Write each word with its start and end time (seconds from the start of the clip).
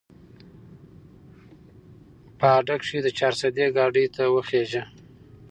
په 2.39 2.47
اډه 2.57 2.75
کښې 2.81 2.99
د 3.03 3.07
چارسدې 3.17 3.65
ګاډي 3.75 4.05
ته 4.15 4.23
وخېژه 4.35 4.83